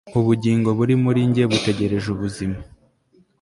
ubugingo 0.19 0.69
buri 0.77 0.93
muri 1.03 1.21
njye, 1.29 1.43
butegereje 1.51 2.07
ubuzima 2.15 2.57